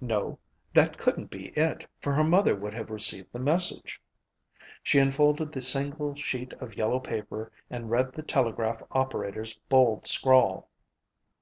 No, 0.00 0.38
that 0.72 0.96
couldn't 0.96 1.28
be 1.30 1.48
it 1.48 1.86
for 2.00 2.14
her 2.14 2.24
mother 2.24 2.54
would 2.56 2.72
have 2.72 2.88
received 2.88 3.30
the 3.34 3.38
message. 3.38 4.00
She 4.82 4.98
unfolded 4.98 5.52
the 5.52 5.60
single 5.60 6.14
sheet 6.14 6.54
of 6.54 6.74
yellow 6.74 6.98
paper 7.00 7.52
and 7.68 7.90
read 7.90 8.12
the 8.14 8.22
telegraph 8.22 8.82
operator's 8.92 9.56
bold 9.68 10.06
scrawl. 10.06 10.70